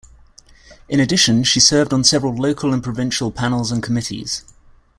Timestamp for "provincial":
2.83-3.29